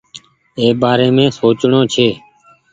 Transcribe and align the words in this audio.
اي 0.57 0.65
بآري 0.81 1.25
سوچڻو 1.37 1.79
ڇي۔ 1.93 2.07